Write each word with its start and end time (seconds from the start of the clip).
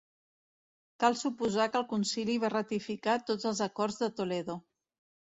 Cal 1.03 1.17
suposar 1.19 1.69
que 1.77 1.79
el 1.83 1.87
concili 1.93 2.39
va 2.47 2.51
ratificar 2.57 3.21
tots 3.31 3.49
els 3.55 3.65
acords 3.71 4.05
de 4.05 4.15
Toledo. 4.21 4.63